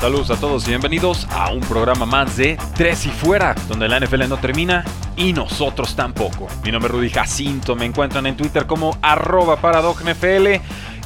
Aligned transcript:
Saludos 0.00 0.30
a 0.30 0.40
todos 0.40 0.66
y 0.66 0.70
bienvenidos 0.70 1.26
a 1.30 1.52
un 1.52 1.60
programa 1.60 2.06
más 2.06 2.34
de 2.38 2.56
Tres 2.74 3.04
y 3.04 3.10
Fuera, 3.10 3.54
donde 3.68 3.86
la 3.86 4.00
NFL 4.00 4.30
no 4.30 4.38
termina 4.38 4.82
y 5.14 5.34
nosotros 5.34 5.94
tampoco. 5.94 6.48
Mi 6.64 6.72
nombre 6.72 6.88
es 6.88 6.94
Rudy 6.94 7.10
Jacinto, 7.10 7.76
me 7.76 7.84
encuentran 7.84 8.24
en 8.24 8.34
Twitter 8.34 8.64
como 8.66 8.96
arroba 9.02 9.56
NFL 9.56 10.46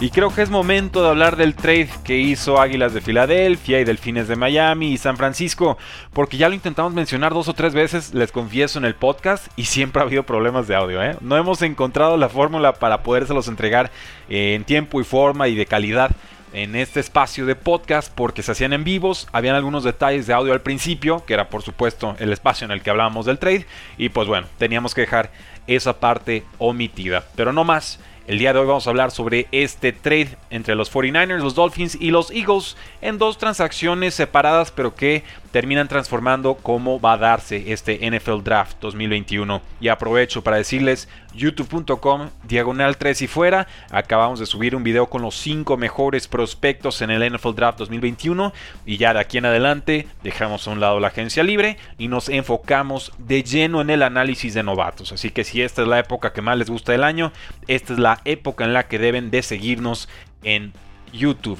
y 0.01 0.11
creo 0.11 0.33
que 0.33 0.43
es 0.43 0.51
momento 0.51 1.03
de 1.03 1.09
hablar 1.09 1.35
del 1.35 1.57
trade 1.57 1.89
que 2.05 2.19
hizo 2.19 2.61
Águilas 2.61 2.95
de 2.95 3.01
Filadelfia 3.01 3.81
y 3.81 3.85
Delfines 3.85 4.29
de 4.29 4.37
Miami 4.37 4.93
y 4.93 4.99
San 4.99 5.17
Francisco, 5.17 5.77
porque 6.13 6.37
ya 6.37 6.49
lo 6.49 6.55
intentamos 6.55 6.95
mencionar 6.95 7.35
dos 7.35 7.49
o 7.49 7.55
tres 7.55 7.75
veces, 7.75 8.15
les 8.15 8.31
confieso 8.31 8.79
en 8.79 8.85
el 8.85 8.95
podcast, 8.95 9.49
y 9.57 9.65
siempre 9.65 10.03
ha 10.03 10.05
habido 10.05 10.23
problemas 10.23 10.69
de 10.69 10.77
audio. 10.77 11.03
¿eh? 11.03 11.17
No 11.21 11.37
hemos 11.37 11.63
encontrado 11.63 12.17
la 12.17 12.29
fórmula 12.29 12.75
para 12.75 13.03
podérselos 13.03 13.49
entregar 13.49 13.91
en 14.29 14.63
tiempo 14.63 15.01
y 15.01 15.05
forma 15.05 15.49
y 15.49 15.57
de 15.57 15.67
calidad 15.67 16.13
en 16.55 16.77
este 16.77 17.01
espacio 17.01 17.47
de 17.47 17.57
podcast 17.57 18.13
porque 18.15 18.43
se 18.43 18.53
hacían 18.53 18.73
en 18.73 18.85
vivos, 18.85 19.29
habían 19.33 19.57
algunos 19.57 19.85
detalles 19.85 20.27
de 20.27 20.33
audio 20.33 20.53
al 20.53 20.63
principio, 20.63 21.25
que 21.27 21.35
era 21.35 21.51
por 21.51 21.63
supuesto 21.63 22.17
el 22.19 22.33
espacio 22.33 22.65
en 22.65 22.71
el 22.71 22.81
que 22.81 22.91
hablábamos 22.91 23.27
del 23.27 23.39
trade, 23.39 23.67
y 23.99 24.09
pues 24.09 24.29
bueno, 24.29 24.47
teníamos 24.57 24.95
que 24.95 25.03
dejar 25.03 25.33
esa 25.67 25.99
parte 26.01 26.45
omitida, 26.59 27.25
pero 27.35 27.53
no 27.53 27.65
más. 27.65 27.99
El 28.27 28.39
día 28.39 28.55
de 28.55 28.59
hoy 28.59 28.67
vamos 28.67 28.87
a 28.87 28.91
hablar 28.91 29.11
sobre 29.11 29.49
este 29.53 29.93
trade 29.93 30.39
entre 30.49 30.75
los 30.75 30.91
49ers, 30.91 31.43
los 31.43 31.55
Dolphins 31.55 31.95
y 32.01 32.11
los 32.11 32.31
Eagles 32.31 32.75
en 33.03 33.19
dos 33.19 33.37
transacciones 33.37 34.15
separadas 34.15 34.71
pero 34.71 34.95
que 34.95 35.25
terminan 35.51 35.89
transformando 35.89 36.55
cómo 36.55 36.99
va 36.99 37.13
a 37.13 37.19
darse 37.19 37.73
este 37.73 38.11
NFL 38.11 38.43
Draft 38.43 38.79
2021. 38.81 39.61
Y 39.79 39.87
aprovecho 39.87 40.43
para 40.43 40.57
decirles 40.57 41.09
youtube.com 41.35 42.31
diagonal 42.43 42.97
3 42.97 43.23
y 43.23 43.27
fuera. 43.29 43.69
Acabamos 43.91 44.41
de 44.41 44.47
subir 44.47 44.75
un 44.75 44.83
video 44.83 45.07
con 45.07 45.23
los 45.23 45.37
5 45.37 45.77
mejores 45.77 46.27
prospectos 46.27 47.03
en 47.03 47.11
el 47.11 47.33
NFL 47.33 47.55
Draft 47.55 47.79
2021 47.79 48.53
y 48.87 48.97
ya 48.97 49.13
de 49.13 49.21
aquí 49.21 49.39
en 49.39 49.47
adelante 49.47 50.09
dejamos 50.25 50.67
a 50.67 50.73
un 50.73 50.81
lado 50.81 50.99
la 50.99 51.09
agencia 51.09 51.45
libre 51.45 51.77
y 51.99 52.09
nos 52.09 52.31
enfocamos 52.31 53.13
de 53.19 53.45
lleno 53.45 53.81
en 53.81 53.91
el 53.91 54.03
análisis 54.03 54.55
de 54.55 54.63
novatos. 54.63 55.13
Así 55.13 55.31
que 55.31 55.45
si 55.45 55.63
esta 55.63 55.83
es 55.83 55.89
la 55.89 56.01
época 56.01 56.33
que 56.33 56.43
más 56.43 56.59
les 56.59 56.71
gusta 56.71 56.91
del 56.91 57.05
año, 57.05 57.31
esta 57.69 57.93
es 57.93 57.99
la 58.01 58.14
época 58.25 58.65
en 58.65 58.73
la 58.73 58.89
que 58.89 58.99
deben 58.99 59.31
de 59.31 59.43
seguirnos 59.43 60.09
en 60.43 60.73
YouTube. 61.13 61.59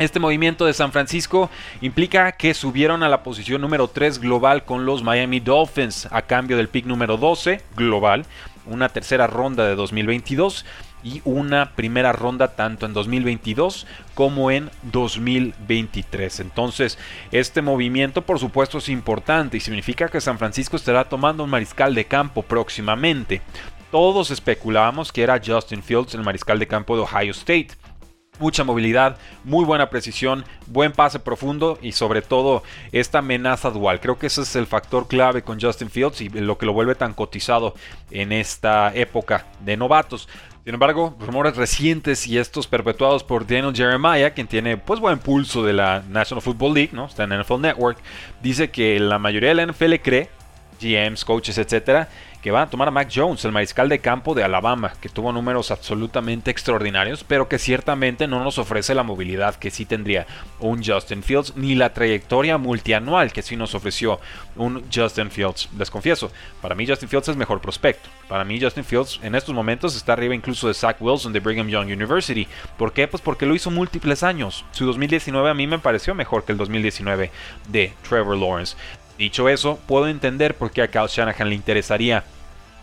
Este 0.00 0.18
movimiento 0.18 0.64
de 0.64 0.72
San 0.72 0.92
Francisco 0.92 1.50
implica 1.82 2.32
que 2.32 2.54
subieron 2.54 3.02
a 3.02 3.08
la 3.10 3.22
posición 3.22 3.60
número 3.60 3.88
3 3.88 4.18
global 4.18 4.64
con 4.64 4.86
los 4.86 5.02
Miami 5.02 5.40
Dolphins 5.40 6.08
a 6.10 6.22
cambio 6.22 6.56
del 6.56 6.70
pick 6.70 6.86
número 6.86 7.18
12 7.18 7.60
global, 7.76 8.24
una 8.64 8.88
tercera 8.88 9.26
ronda 9.26 9.66
de 9.66 9.74
2022 9.74 10.64
y 11.02 11.20
una 11.24 11.72
primera 11.76 12.12
ronda 12.12 12.48
tanto 12.56 12.86
en 12.86 12.94
2022 12.94 13.86
como 14.14 14.50
en 14.50 14.70
2023. 14.84 16.40
Entonces, 16.40 16.98
este 17.30 17.60
movimiento 17.60 18.22
por 18.22 18.38
supuesto 18.38 18.78
es 18.78 18.88
importante 18.88 19.58
y 19.58 19.60
significa 19.60 20.08
que 20.08 20.22
San 20.22 20.38
Francisco 20.38 20.76
estará 20.76 21.04
tomando 21.10 21.44
un 21.44 21.50
mariscal 21.50 21.94
de 21.94 22.06
campo 22.06 22.42
próximamente. 22.42 23.42
Todos 23.90 24.30
especulábamos 24.30 25.12
que 25.12 25.22
era 25.22 25.40
Justin 25.44 25.82
Fields, 25.82 26.14
el 26.14 26.22
mariscal 26.22 26.58
de 26.58 26.66
campo 26.66 26.96
de 26.96 27.02
Ohio 27.02 27.32
State 27.32 27.68
mucha 28.40 28.64
movilidad, 28.64 29.18
muy 29.44 29.64
buena 29.64 29.90
precisión, 29.90 30.44
buen 30.66 30.92
pase 30.92 31.20
profundo 31.20 31.78
y 31.80 31.92
sobre 31.92 32.22
todo 32.22 32.62
esta 32.90 33.18
amenaza 33.18 33.70
dual. 33.70 34.00
Creo 34.00 34.18
que 34.18 34.26
ese 34.26 34.42
es 34.42 34.56
el 34.56 34.66
factor 34.66 35.06
clave 35.06 35.42
con 35.42 35.60
Justin 35.60 35.90
Fields 35.90 36.20
y 36.22 36.28
lo 36.30 36.58
que 36.58 36.66
lo 36.66 36.72
vuelve 36.72 36.94
tan 36.94 37.14
cotizado 37.14 37.74
en 38.10 38.32
esta 38.32 38.92
época 38.94 39.46
de 39.60 39.76
novatos. 39.76 40.28
Sin 40.64 40.74
embargo, 40.74 41.16
rumores 41.20 41.56
recientes 41.56 42.26
y 42.26 42.38
estos 42.38 42.66
perpetuados 42.66 43.24
por 43.24 43.46
Daniel 43.46 43.74
Jeremiah, 43.74 44.30
quien 44.30 44.46
tiene 44.46 44.76
pues 44.76 45.00
buen 45.00 45.18
pulso 45.18 45.64
de 45.64 45.72
la 45.72 46.02
National 46.08 46.42
Football 46.42 46.74
League, 46.74 46.90
¿no? 46.92 47.06
Está 47.06 47.24
en 47.24 47.38
NFL 47.40 47.60
Network, 47.60 47.98
dice 48.42 48.70
que 48.70 48.98
la 49.00 49.18
mayoría 49.18 49.50
de 49.50 49.54
la 49.54 49.66
NFL 49.66 49.94
cree, 50.02 50.28
GMs, 50.80 51.24
coaches, 51.24 51.58
etcétera, 51.58 52.08
que 52.42 52.50
van 52.50 52.62
a 52.62 52.70
tomar 52.70 52.88
a 52.88 52.90
Mac 52.90 53.10
Jones, 53.14 53.44
el 53.44 53.52
mariscal 53.52 53.88
de 53.88 53.98
campo 53.98 54.34
de 54.34 54.42
Alabama, 54.42 54.94
que 55.00 55.08
tuvo 55.08 55.32
números 55.32 55.70
absolutamente 55.70 56.50
extraordinarios, 56.50 57.22
pero 57.22 57.48
que 57.48 57.58
ciertamente 57.58 58.26
no 58.26 58.42
nos 58.42 58.58
ofrece 58.58 58.94
la 58.94 59.02
movilidad 59.02 59.56
que 59.56 59.70
sí 59.70 59.84
tendría 59.84 60.26
un 60.58 60.82
Justin 60.82 61.22
Fields, 61.22 61.54
ni 61.56 61.74
la 61.74 61.92
trayectoria 61.92 62.56
multianual 62.56 63.32
que 63.32 63.42
sí 63.42 63.56
nos 63.56 63.74
ofreció 63.74 64.20
un 64.56 64.84
Justin 64.92 65.30
Fields. 65.30 65.68
Les 65.76 65.90
confieso, 65.90 66.32
para 66.62 66.74
mí 66.74 66.86
Justin 66.86 67.08
Fields 67.08 67.28
es 67.28 67.36
mejor 67.36 67.60
prospecto. 67.60 68.08
Para 68.28 68.44
mí 68.44 68.60
Justin 68.60 68.84
Fields 68.84 69.20
en 69.22 69.34
estos 69.34 69.54
momentos 69.54 69.96
está 69.96 70.14
arriba 70.14 70.34
incluso 70.34 70.68
de 70.68 70.74
Zach 70.74 70.96
Wilson 71.00 71.32
de 71.32 71.40
Brigham 71.40 71.68
Young 71.68 71.88
University. 71.88 72.46
¿Por 72.78 72.92
qué? 72.92 73.06
Pues 73.06 73.22
porque 73.22 73.44
lo 73.44 73.54
hizo 73.54 73.70
múltiples 73.70 74.22
años. 74.22 74.64
Su 74.72 74.86
2019 74.86 75.50
a 75.50 75.54
mí 75.54 75.66
me 75.66 75.78
pareció 75.78 76.14
mejor 76.14 76.44
que 76.44 76.52
el 76.52 76.58
2019 76.58 77.30
de 77.68 77.92
Trevor 78.08 78.36
Lawrence. 78.36 78.76
Dicho 79.20 79.50
eso, 79.50 79.78
puedo 79.86 80.08
entender 80.08 80.54
por 80.54 80.70
qué 80.70 80.80
a 80.80 80.88
Kyle 80.88 81.06
Shanahan 81.06 81.50
le 81.50 81.54
interesaría 81.54 82.24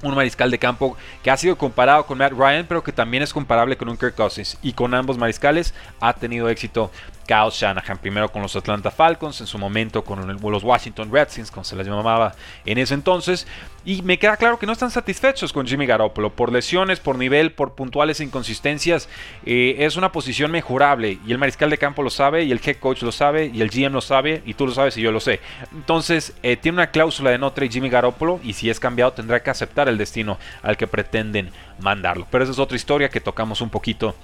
un 0.03 0.13
mariscal 0.13 0.51
de 0.51 0.59
campo 0.59 0.95
que 1.23 1.31
ha 1.31 1.35
sido 1.35 1.57
comparado 1.57 2.05
con 2.05 2.19
Matt 2.19 2.33
Ryan, 2.33 2.67
pero 2.67 2.83
que 2.83 2.91
también 2.91 3.23
es 3.23 3.33
comparable 3.33 3.75
con 3.75 3.89
un 3.89 3.97
Kirk 3.97 4.13
Cousins. 4.13 4.55
Y 4.61 4.73
con 4.73 4.93
ambos 4.93 5.17
mariscales 5.17 5.73
ha 5.99 6.13
tenido 6.13 6.47
éxito 6.47 6.91
Kyle 7.27 7.51
Shanahan, 7.51 7.97
primero 7.97 8.31
con 8.31 8.41
los 8.41 8.55
Atlanta 8.55 8.89
Falcons, 8.89 9.41
en 9.41 9.47
su 9.47 9.57
momento 9.57 10.03
con 10.03 10.25
los 10.41 10.63
Washington 10.63 11.11
Redskins, 11.11 11.51
como 11.51 11.63
se 11.63 11.75
les 11.75 11.85
llamaba 11.85 12.33
en 12.65 12.77
ese 12.77 12.93
entonces, 12.93 13.45
y 13.85 14.01
me 14.01 14.17
queda 14.17 14.37
claro 14.37 14.57
que 14.57 14.65
no 14.65 14.71
están 14.71 14.91
satisfechos 14.91 15.53
con 15.53 15.67
Jimmy 15.67 15.85
Garoppolo, 15.85 16.31
por 16.31 16.51
lesiones, 16.51 16.99
por 16.99 17.17
nivel, 17.17 17.51
por 17.51 17.75
puntuales 17.75 18.21
inconsistencias, 18.21 19.09
eh, 19.45 19.75
es 19.79 19.97
una 19.97 20.11
posición 20.11 20.51
mejorable, 20.51 21.19
y 21.25 21.31
el 21.31 21.37
mariscal 21.37 21.69
de 21.69 21.77
campo 21.77 22.01
lo 22.01 22.09
sabe, 22.09 22.43
y 22.43 22.51
el 22.51 22.61
head 22.63 22.77
coach 22.77 23.01
lo 23.03 23.11
sabe, 23.11 23.51
y 23.53 23.61
el 23.61 23.69
GM 23.69 23.93
lo 23.93 24.01
sabe, 24.01 24.41
y 24.45 24.53
tú 24.53 24.65
lo 24.65 24.73
sabes 24.73 24.97
y 24.97 25.01
yo 25.01 25.11
lo 25.11 25.19
sé. 25.19 25.41
Entonces, 25.73 26.33
eh, 26.43 26.55
tiene 26.55 26.77
una 26.77 26.91
cláusula 26.91 27.29
de 27.31 27.37
no 27.37 27.51
trade 27.51 27.71
Jimmy 27.71 27.89
Garoppolo, 27.89 28.39
y 28.41 28.53
si 28.53 28.69
es 28.69 28.79
cambiado 28.79 29.11
tendrá 29.11 29.43
que 29.43 29.49
aceptar 29.49 29.89
el 29.89 29.97
destino 29.97 30.37
al 30.63 30.77
que 30.77 30.87
pretenden 30.87 31.51
mandarlo. 31.79 32.25
Pero 32.31 32.43
esa 32.43 32.53
es 32.53 32.59
otra 32.59 32.77
historia 32.77 33.09
que 33.09 33.19
tocamos 33.19 33.61
un 33.61 33.69
poquito 33.69 34.15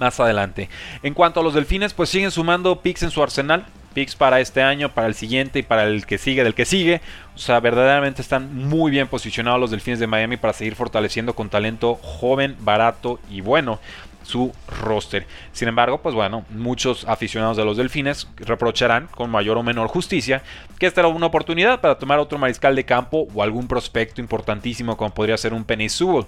más 0.00 0.18
adelante. 0.20 0.68
En 1.02 1.14
cuanto 1.14 1.40
a 1.40 1.42
los 1.42 1.54
delfines, 1.54 1.94
pues 1.94 2.10
siguen 2.10 2.30
sumando 2.30 2.80
picks 2.80 3.02
en 3.02 3.10
su 3.10 3.22
arsenal. 3.22 3.66
Picks 3.94 4.14
para 4.14 4.38
este 4.38 4.62
año, 4.62 4.90
para 4.90 5.08
el 5.08 5.14
siguiente 5.14 5.58
y 5.58 5.62
para 5.62 5.84
el 5.84 6.06
que 6.06 6.18
sigue 6.18 6.44
del 6.44 6.54
que 6.54 6.64
sigue. 6.64 7.00
O 7.34 7.38
sea, 7.38 7.58
verdaderamente 7.58 8.22
están 8.22 8.54
muy 8.54 8.90
bien 8.90 9.08
posicionados 9.08 9.58
los 9.58 9.70
delfines 9.70 9.98
de 9.98 10.06
Miami 10.06 10.36
para 10.36 10.52
seguir 10.52 10.76
fortaleciendo 10.76 11.34
con 11.34 11.48
talento 11.48 11.96
joven, 11.96 12.54
barato 12.60 13.18
y 13.30 13.40
bueno 13.40 13.80
su 14.28 14.52
roster. 14.82 15.26
Sin 15.52 15.68
embargo, 15.68 16.02
pues 16.02 16.14
bueno, 16.14 16.44
muchos 16.50 17.06
aficionados 17.08 17.56
de 17.56 17.64
los 17.64 17.76
Delfines 17.76 18.28
reprocharán 18.36 19.08
con 19.08 19.30
mayor 19.30 19.56
o 19.56 19.62
menor 19.62 19.88
justicia 19.88 20.42
que 20.78 20.86
esta 20.86 21.00
era 21.00 21.08
una 21.08 21.26
oportunidad 21.26 21.80
para 21.80 21.98
tomar 21.98 22.18
otro 22.18 22.38
mariscal 22.38 22.76
de 22.76 22.84
campo 22.84 23.26
o 23.34 23.42
algún 23.42 23.66
prospecto 23.66 24.20
importantísimo 24.20 24.96
como 24.96 25.14
podría 25.14 25.38
ser 25.38 25.54
un 25.54 25.64
Penny 25.64 25.88
Sewell 25.88 26.26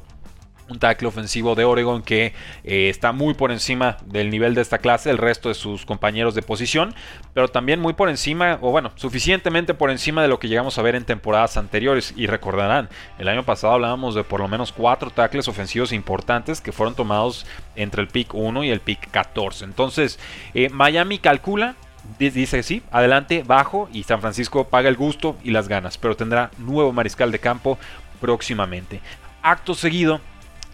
un 0.71 0.79
tackle 0.79 1.09
ofensivo 1.09 1.55
de 1.55 1.65
Oregon 1.65 2.03
que 2.03 2.33
eh, 2.65 2.89
está 2.89 3.13
muy 3.13 3.35
por 3.35 3.53
encima 3.53 3.99
del 4.07 4.31
nivel 4.31 4.55
de 4.55 4.63
esta 4.63 4.79
clase, 4.79 5.11
el 5.11 5.19
resto 5.19 5.49
de 5.49 5.55
sus 5.55 5.85
compañeros 5.85 6.35
de 6.35 6.43
posición, 6.43 6.95
pero 7.35 7.49
también 7.49 7.81
muy 7.81 7.93
por 7.93 8.09
encima, 8.09 8.59
o 8.61 8.71
bueno, 8.71 8.93
suficientemente 8.95 9.75
por 9.75 9.91
encima 9.91 10.23
de 10.23 10.29
lo 10.29 10.39
que 10.39 10.49
llegamos 10.49 10.79
a 10.79 10.83
ver 10.83 10.95
en 10.95 11.05
temporadas 11.05 11.57
anteriores. 11.57 12.15
Y 12.17 12.27
recordarán, 12.27 12.89
el 13.19 13.29
año 13.29 13.45
pasado 13.45 13.75
hablábamos 13.75 14.15
de 14.15 14.25
por 14.25 14.41
lo 14.41 14.49
menos 14.49 14.73
cuatro 14.73 15.11
tackles 15.11 15.49
ofensivos 15.49 15.93
importantes 15.93 16.61
que 16.61 16.73
fueron 16.73 16.95
tomados 16.95 17.47
entre 17.77 18.03
el 18.03 18.09
pick 18.09 18.35
1 18.35 18.65
y 18.65 18.71
el 18.71 18.81
pick 18.81 19.11
14. 19.11 19.65
Entonces, 19.65 20.19
eh, 20.55 20.69
Miami 20.71 21.19
calcula 21.19 21.77
dice 22.19 22.63
sí, 22.63 22.83
adelante, 22.91 23.45
bajo 23.47 23.89
y 23.93 24.03
San 24.05 24.21
Francisco 24.21 24.69
paga 24.69 24.89
el 24.89 24.97
gusto 24.97 25.37
y 25.43 25.51
las 25.51 25.69
ganas, 25.69 25.99
pero 25.99 26.17
tendrá 26.17 26.51
nuevo 26.59 26.93
mariscal 26.93 27.31
de 27.31 27.39
campo 27.39 27.79
próximamente. 28.21 29.01
Acto 29.43 29.75
seguido, 29.75 30.21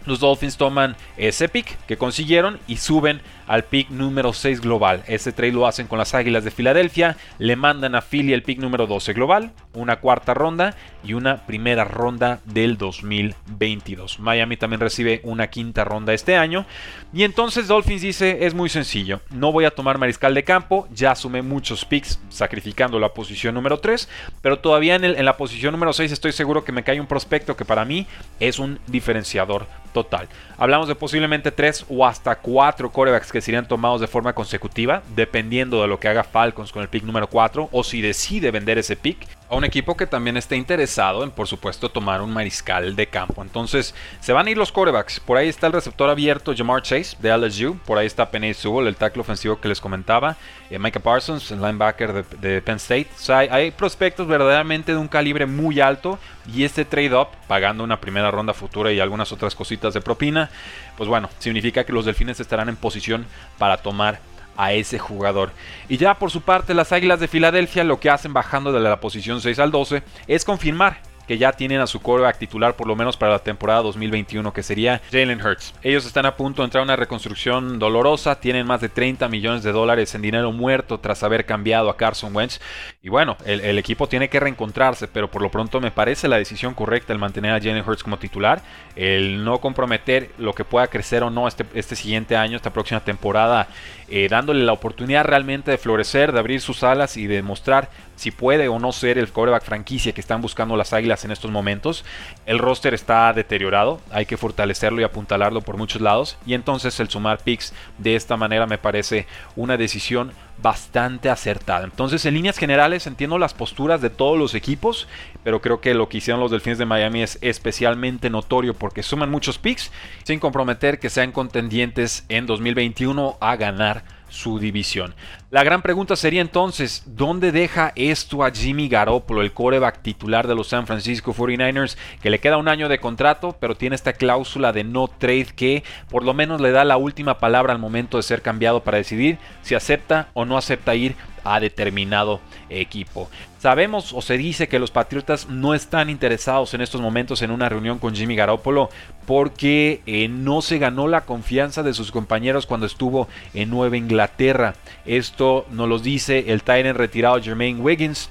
los 0.07 0.19
Dolphins 0.19 0.57
toman 0.57 0.95
ese 1.17 1.49
pick 1.49 1.77
que 1.85 1.97
consiguieron 1.97 2.59
y 2.67 2.77
suben 2.77 3.21
al 3.47 3.63
pick 3.63 3.89
número 3.89 4.33
6 4.33 4.61
global. 4.61 5.03
Ese 5.07 5.31
trade 5.31 5.51
lo 5.51 5.67
hacen 5.67 5.87
con 5.87 5.99
las 5.99 6.13
Águilas 6.13 6.43
de 6.43 6.51
Filadelfia, 6.51 7.17
le 7.37 7.55
mandan 7.55 7.95
a 7.95 8.01
Philly 8.01 8.33
el 8.33 8.43
pick 8.43 8.59
número 8.59 8.87
12 8.87 9.13
global, 9.13 9.51
una 9.77 9.97
cuarta 9.97 10.33
ronda 10.33 10.75
y 11.03 11.13
una 11.13 11.45
primera 11.45 11.85
ronda 11.85 12.39
del 12.45 12.77
2022. 12.77 14.19
Miami 14.19 14.57
también 14.57 14.81
recibe 14.81 15.21
una 15.23 15.47
quinta 15.47 15.83
ronda 15.83 16.13
este 16.13 16.35
año. 16.35 16.65
Y 17.13 17.23
entonces 17.23 17.67
Dolphins 17.67 18.01
dice, 18.01 18.45
es 18.45 18.53
muy 18.53 18.69
sencillo, 18.69 19.21
no 19.29 19.51
voy 19.51 19.65
a 19.65 19.71
tomar 19.71 19.97
mariscal 19.97 20.33
de 20.33 20.43
campo, 20.43 20.87
ya 20.93 21.15
sumé 21.15 21.41
muchos 21.41 21.85
picks 21.85 22.19
sacrificando 22.29 22.99
la 22.99 23.13
posición 23.13 23.55
número 23.55 23.79
3, 23.79 24.09
pero 24.41 24.59
todavía 24.59 24.95
en, 24.95 25.05
en 25.05 25.25
la 25.25 25.37
posición 25.37 25.71
número 25.71 25.93
6 25.93 26.11
estoy 26.11 26.31
seguro 26.31 26.63
que 26.63 26.71
me 26.71 26.83
cae 26.83 26.99
un 26.99 27.07
prospecto 27.07 27.55
que 27.55 27.65
para 27.65 27.85
mí 27.85 28.07
es 28.39 28.59
un 28.59 28.79
diferenciador 28.87 29.67
total. 29.93 30.27
Hablamos 30.57 30.87
de 30.87 30.95
posiblemente 30.95 31.51
3 31.51 31.85
o 31.89 32.05
hasta 32.05 32.35
4 32.35 32.91
corebacks 32.91 33.31
que 33.31 33.41
serían 33.41 33.67
tomados 33.67 34.01
de 34.01 34.07
forma 34.07 34.33
consecutiva, 34.33 35.01
dependiendo 35.15 35.81
de 35.81 35.87
lo 35.87 35.99
que 35.99 36.07
haga 36.07 36.23
Falcons 36.23 36.71
con 36.71 36.81
el 36.81 36.89
pick 36.89 37.03
número 37.03 37.27
4 37.27 37.69
o 37.71 37.83
si 37.83 38.01
decide 38.01 38.51
vender 38.51 38.77
ese 38.77 38.95
pick 38.95 39.17
a 39.49 39.55
un 39.55 39.63
equipo 39.63 39.95
que 39.95 40.05
también 40.05 40.35
esté 40.35 40.57
interesado 40.57 41.23
en, 41.23 41.31
por 41.31 41.47
supuesto, 41.47 41.89
tomar 41.89 42.21
un 42.21 42.33
mariscal 42.33 42.95
de 42.95 43.07
campo. 43.07 43.41
Entonces, 43.41 43.95
se 44.19 44.33
van 44.33 44.47
a 44.47 44.51
ir 44.51 44.57
los 44.57 44.71
corebacks. 44.71 45.19
Por 45.19 45.37
ahí 45.37 45.47
está 45.47 45.67
el 45.67 45.73
receptor 45.73 46.09
abierto 46.09 46.53
Jamar 46.55 46.81
Chase 46.81 47.15
de 47.19 47.35
LSU. 47.35 47.77
Por 47.85 47.97
ahí 47.97 48.07
está 48.07 48.29
Penny 48.29 48.53
Sewell, 48.53 48.87
el 48.87 48.97
tackle 48.97 49.21
ofensivo 49.21 49.59
que 49.59 49.69
les 49.69 49.79
comentaba. 49.79 50.35
Eh, 50.69 50.77
Micah 50.77 50.99
Parsons, 50.99 51.49
el 51.51 51.61
linebacker 51.61 52.25
de, 52.25 52.61
Penn 52.61 52.75
State. 52.75 53.07
O 53.15 53.19
sea, 53.19 53.37
hay, 53.37 53.71
prospectos 53.71 54.27
verdaderamente 54.27 54.91
de 54.91 54.97
un 54.97 55.07
calibre 55.07 55.45
muy 55.45 55.79
alto. 55.79 56.19
Y 56.53 56.63
este 56.63 56.85
trade-up, 56.85 57.27
pagando 57.47 57.83
una 57.83 57.99
primera 57.99 58.31
ronda 58.31 58.53
futura 58.53 58.91
y 58.91 58.99
algunas 58.99 59.31
otras 59.31 59.55
cositas 59.55 59.93
de 59.93 60.01
propina, 60.01 60.49
pues 60.95 61.09
bueno, 61.09 61.29
significa 61.39 61.83
que 61.83 61.91
los 61.93 62.05
delfines 62.05 62.39
estarán 62.39 62.69
en 62.69 62.77
posición 62.77 63.25
para 63.57 63.77
tomar 63.77 64.19
a 64.57 64.73
ese 64.73 64.99
jugador. 64.99 65.51
Y 65.87 65.97
ya 65.97 66.15
por 66.15 66.31
su 66.31 66.41
parte, 66.41 66.73
las 66.73 66.91
Águilas 66.91 67.19
de 67.19 67.27
Filadelfia 67.27 67.83
lo 67.83 67.99
que 67.99 68.09
hacen 68.09 68.33
bajando 68.33 68.71
de 68.71 68.79
la 68.79 68.99
posición 68.99 69.39
6 69.39 69.59
al 69.59 69.71
12 69.71 70.03
es 70.27 70.43
confirmar 70.43 71.06
que 71.27 71.37
ya 71.37 71.51
tienen 71.51 71.81
a 71.81 71.87
su 71.87 72.01
coreback 72.01 72.37
titular 72.37 72.75
por 72.75 72.87
lo 72.87 72.95
menos 72.95 73.17
para 73.17 73.33
la 73.33 73.39
temporada 73.39 73.81
2021, 73.81 74.53
que 74.53 74.63
sería 74.63 75.01
Jalen 75.11 75.41
Hurts. 75.41 75.73
Ellos 75.83 76.05
están 76.05 76.25
a 76.25 76.35
punto 76.35 76.61
de 76.61 76.65
entrar 76.65 76.81
a 76.81 76.85
una 76.85 76.95
reconstrucción 76.95 77.79
dolorosa, 77.79 78.39
tienen 78.39 78.65
más 78.65 78.81
de 78.81 78.89
30 78.89 79.27
millones 79.27 79.63
de 79.63 79.71
dólares 79.71 80.15
en 80.15 80.21
dinero 80.21 80.51
muerto 80.51 80.99
tras 80.99 81.23
haber 81.23 81.45
cambiado 81.45 81.89
a 81.89 81.97
Carson 81.97 82.35
Wentz. 82.35 82.59
Y 83.01 83.09
bueno, 83.09 83.37
el, 83.45 83.77
equipo 83.77 84.07
tiene 84.07 84.29
que 84.29 84.39
reencontrarse, 84.39 85.07
pero 85.07 85.29
por 85.29 85.41
lo 85.41 85.51
pronto 85.51 85.79
me 85.81 85.91
parece 85.91 86.27
la 86.27 86.37
decisión 86.37 86.73
correcta 86.73 87.13
el 87.13 87.19
mantener 87.19 87.51
a 87.51 87.59
Jalen 87.59 87.83
Hurts 87.87 88.03
como 88.03 88.17
titular, 88.17 88.61
el 88.95 89.43
no 89.43 89.59
comprometer 89.59 90.31
lo 90.37 90.53
que 90.53 90.63
pueda 90.63 90.87
crecer 90.87 91.23
o 91.23 91.29
no 91.29 91.47
este, 91.47 91.65
este 91.73 91.95
siguiente 91.95 92.35
año, 92.35 92.55
esta 92.55 92.73
próxima 92.73 93.01
temporada, 93.01 93.67
eh, 94.09 94.27
dándole 94.29 94.63
la 94.63 94.73
oportunidad 94.73 95.25
realmente 95.25 95.71
de 95.71 95.77
florecer, 95.77 96.31
de 96.31 96.39
abrir 96.39 96.61
sus 96.61 96.83
alas 96.83 97.17
y 97.17 97.27
de 97.27 97.41
mostrar 97.41 97.89
si 98.17 98.31
puede 98.31 98.67
o 98.67 98.79
no 98.79 98.91
ser 98.91 99.17
el 99.17 99.31
coreback 99.31 99.63
franquicia 99.63 100.11
que 100.11 100.19
están 100.19 100.41
buscando 100.41 100.75
las 100.75 100.91
águilas 100.91 101.23
en 101.23 101.31
estos 101.31 101.51
momentos. 101.51 102.03
El 102.45 102.59
roster 102.59 102.93
está 102.93 103.31
deteriorado, 103.31 104.01
hay 104.11 104.25
que 104.25 104.35
fortalecerlo 104.35 104.99
y 104.99 105.05
apuntalarlo 105.05 105.61
por 105.61 105.77
muchos 105.77 106.01
lados. 106.01 106.37
Y 106.45 106.55
entonces 106.55 106.99
el 106.99 107.09
sumar 107.09 107.37
picks 107.39 107.73
de 107.97 108.15
esta 108.15 108.35
manera 108.35 108.65
me 108.65 108.77
parece 108.77 109.27
una 109.55 109.77
decisión 109.77 110.33
bastante 110.59 111.29
acertada. 111.29 111.85
Entonces, 111.85 112.25
en 112.25 112.33
líneas 112.33 112.57
generales, 112.57 113.05
entiendo 113.05 113.37
las 113.37 113.53
posturas 113.53 114.01
de 114.01 114.09
todos 114.09 114.39
los 114.39 114.55
equipos, 114.55 115.07
pero 115.43 115.61
creo 115.61 115.81
que 115.81 115.93
lo 115.93 116.09
que 116.09 116.17
hicieron 116.17 116.41
los 116.41 116.51
Delfines 116.51 116.79
de 116.79 116.85
Miami 116.85 117.21
es 117.21 117.37
especialmente 117.41 118.31
notorio 118.31 118.73
porque 118.73 119.03
suman 119.03 119.29
muchos 119.29 119.59
picks 119.59 119.91
sin 120.23 120.39
comprometer 120.39 120.99
que 120.99 121.11
sean 121.11 121.31
contendientes 121.31 122.25
en 122.29 122.47
2021 122.47 123.37
a 123.39 123.55
ganar 123.55 124.16
su 124.29 124.59
división. 124.59 125.15
La 125.49 125.63
gran 125.63 125.81
pregunta 125.81 126.15
sería 126.15 126.41
entonces, 126.41 127.03
¿dónde 127.05 127.51
deja 127.51 127.93
esto 127.95 128.43
a 128.43 128.51
Jimmy 128.51 128.89
Garoppolo, 128.89 129.41
el 129.41 129.53
coreback 129.53 130.01
titular 130.01 130.47
de 130.47 130.55
los 130.55 130.67
San 130.67 130.85
Francisco 130.87 131.33
49ers, 131.33 131.97
que 132.21 132.29
le 132.29 132.39
queda 132.39 132.57
un 132.57 132.67
año 132.67 132.89
de 132.89 132.99
contrato, 132.99 133.55
pero 133.59 133.75
tiene 133.75 133.95
esta 133.95 134.13
cláusula 134.13 134.73
de 134.73 134.83
no 134.83 135.07
trade 135.07 135.47
que 135.55 135.83
por 136.09 136.23
lo 136.23 136.33
menos 136.33 136.59
le 136.59 136.71
da 136.71 136.83
la 136.83 136.97
última 136.97 137.37
palabra 137.37 137.73
al 137.73 137.79
momento 137.79 138.17
de 138.17 138.23
ser 138.23 138.41
cambiado 138.41 138.83
para 138.83 138.97
decidir 138.97 139.37
si 139.61 139.75
acepta 139.75 140.29
o 140.33 140.45
no 140.45 140.57
acepta 140.57 140.95
ir 140.95 141.15
a 141.43 141.59
determinado 141.59 142.41
equipo. 142.69 143.29
Sabemos 143.67 144.13
o 144.13 144.21
se 144.21 144.37
dice 144.37 144.69
que 144.69 144.79
los 144.79 144.91
Patriotas 144.91 145.49
no 145.49 145.73
están 145.73 146.09
interesados 146.09 146.73
en 146.73 146.79
estos 146.79 147.01
momentos 147.01 147.41
en 147.41 147.51
una 147.51 147.67
reunión 147.67 147.99
con 147.99 148.15
Jimmy 148.15 148.33
Garoppolo 148.33 148.89
porque 149.25 149.99
eh, 150.05 150.29
no 150.29 150.61
se 150.61 150.77
ganó 150.77 151.09
la 151.09 151.25
confianza 151.25 151.83
de 151.83 151.93
sus 151.93 152.13
compañeros 152.13 152.65
cuando 152.65 152.85
estuvo 152.85 153.27
en 153.53 153.69
Nueva 153.69 153.97
Inglaterra. 153.97 154.75
Esto 155.05 155.65
nos 155.69 155.89
lo 155.89 155.99
dice 155.99 156.45
el 156.47 156.63
Tyrant 156.63 156.97
retirado 156.97 157.43
Jermaine 157.43 157.81
Wiggins. 157.81 158.29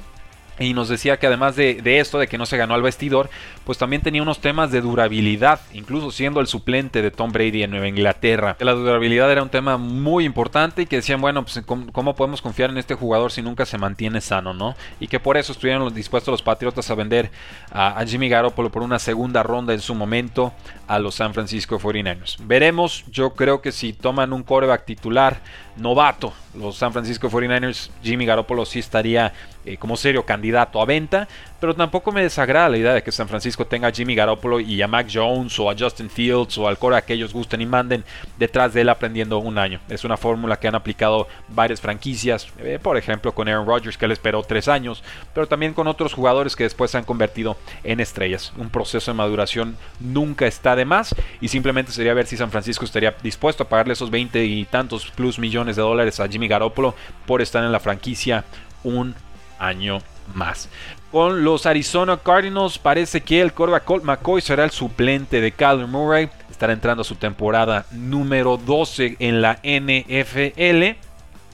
Y 0.58 0.72
nos 0.72 0.88
decía 0.88 1.18
que 1.18 1.26
además 1.26 1.56
de, 1.56 1.80
esto, 1.84 2.18
de 2.18 2.28
que 2.28 2.38
no 2.38 2.46
se 2.46 2.56
ganó 2.56 2.74
al 2.74 2.82
vestidor, 2.82 3.28
pues 3.64 3.78
también 3.78 4.02
tenía 4.02 4.22
unos 4.22 4.40
temas 4.40 4.70
de 4.70 4.80
durabilidad, 4.80 5.60
incluso 5.74 6.10
siendo 6.10 6.40
el 6.40 6.46
suplente 6.46 7.02
de 7.02 7.10
Tom 7.10 7.30
Brady 7.30 7.62
en 7.62 7.70
Nueva 7.70 7.88
Inglaterra. 7.88 8.56
La 8.60 8.72
durabilidad 8.72 9.30
era 9.30 9.42
un 9.42 9.50
tema 9.50 9.76
muy 9.76 10.24
importante 10.24 10.82
y 10.82 10.86
que 10.86 10.96
decían, 10.96 11.20
bueno, 11.20 11.44
pues 11.44 11.62
¿cómo, 11.66 12.14
podemos 12.14 12.40
confiar 12.40 12.70
en 12.70 12.78
este 12.78 12.94
jugador 12.94 13.32
si 13.32 13.42
nunca 13.42 13.66
se 13.66 13.76
mantiene 13.76 14.20
sano, 14.20 14.54
no? 14.54 14.74
Y 14.98 15.08
que 15.08 15.20
por 15.20 15.36
eso 15.36 15.52
estuvieron 15.52 15.92
dispuestos 15.94 16.32
los 16.32 16.42
Patriotas 16.42 16.90
a 16.90 16.94
vender 16.94 17.30
a, 17.70 17.98
a 17.98 18.06
Jimmy 18.06 18.28
Garoppolo 18.28 18.70
por 18.70 18.82
una 18.82 18.98
segunda 18.98 19.42
ronda 19.42 19.74
en 19.74 19.80
su 19.80 19.94
momento 19.94 20.52
a 20.86 20.98
los 20.98 21.16
San 21.16 21.34
Francisco 21.34 21.78
49ers. 21.78 22.36
Veremos, 22.46 23.04
yo 23.10 23.34
creo 23.34 23.60
que 23.60 23.72
si 23.72 23.92
toman 23.92 24.32
un 24.32 24.42
coreback 24.42 24.84
titular 24.84 25.40
novato, 25.76 26.32
los 26.54 26.76
San 26.76 26.92
Francisco 26.92 27.28
49ers, 27.28 27.90
Jimmy 28.02 28.24
Garoppolo 28.24 28.64
sí 28.64 28.78
estaría 28.78 29.32
eh, 29.64 29.76
como 29.76 29.96
serio 29.96 30.24
candidato 30.24 30.45
a 30.54 30.84
venta, 30.86 31.28
pero 31.60 31.74
tampoco 31.74 32.12
me 32.12 32.22
desagrada 32.22 32.68
la 32.68 32.76
idea 32.76 32.94
de 32.94 33.02
que 33.02 33.12
San 33.12 33.28
Francisco 33.28 33.66
tenga 33.66 33.88
a 33.88 33.92
Jimmy 33.92 34.14
Garoppolo 34.14 34.60
y 34.60 34.80
a 34.82 34.88
Mac 34.88 35.08
Jones 35.12 35.58
o 35.58 35.70
a 35.70 35.74
Justin 35.76 36.10
Fields 36.10 36.58
o 36.58 36.68
al 36.68 36.78
core 36.78 37.02
que 37.02 37.14
ellos 37.14 37.32
gusten 37.32 37.60
y 37.60 37.66
manden 37.66 38.04
detrás 38.38 38.74
de 38.74 38.82
él 38.82 38.88
aprendiendo 38.88 39.38
un 39.38 39.58
año. 39.58 39.80
Es 39.88 40.04
una 40.04 40.16
fórmula 40.16 40.58
que 40.58 40.68
han 40.68 40.74
aplicado 40.74 41.26
varias 41.48 41.80
franquicias, 41.80 42.48
eh, 42.58 42.78
por 42.80 42.96
ejemplo 42.96 43.32
con 43.32 43.48
Aaron 43.48 43.66
Rodgers 43.66 43.96
que 43.96 44.04
él 44.04 44.12
esperó 44.12 44.42
tres 44.42 44.68
años, 44.68 45.02
pero 45.34 45.46
también 45.46 45.74
con 45.74 45.86
otros 45.86 46.12
jugadores 46.12 46.54
que 46.56 46.64
después 46.64 46.90
se 46.90 46.98
han 46.98 47.04
convertido 47.04 47.56
en 47.84 48.00
estrellas. 48.00 48.52
Un 48.56 48.70
proceso 48.70 49.10
de 49.10 49.16
maduración 49.16 49.76
nunca 50.00 50.46
está 50.46 50.76
de 50.76 50.84
más 50.84 51.14
y 51.40 51.48
simplemente 51.48 51.92
sería 51.92 52.14
ver 52.14 52.26
si 52.26 52.36
San 52.36 52.50
Francisco 52.50 52.84
estaría 52.84 53.14
dispuesto 53.22 53.62
a 53.62 53.68
pagarle 53.68 53.94
esos 53.94 54.10
20 54.10 54.44
y 54.44 54.64
tantos 54.66 55.10
plus 55.10 55.38
millones 55.38 55.76
de 55.76 55.82
dólares 55.82 56.20
a 56.20 56.28
Jimmy 56.28 56.48
Garoppolo 56.48 56.94
por 57.26 57.40
estar 57.42 57.64
en 57.64 57.72
la 57.72 57.80
franquicia 57.80 58.44
un 58.84 59.14
año 59.58 60.00
más. 60.34 60.68
Con 61.10 61.44
los 61.44 61.66
Arizona 61.66 62.16
Cardinals 62.16 62.78
parece 62.78 63.20
que 63.20 63.40
el 63.40 63.52
quarterback 63.52 63.84
Colt 63.84 64.04
McCoy 64.04 64.40
será 64.40 64.64
el 64.64 64.70
suplente 64.70 65.40
de 65.40 65.52
Kyler 65.52 65.86
Murray. 65.86 66.28
Estará 66.50 66.72
entrando 66.72 67.02
a 67.02 67.04
su 67.04 67.14
temporada 67.14 67.86
número 67.92 68.56
12 68.56 69.16
en 69.18 69.40
la 69.40 69.58
NFL. 69.62 70.98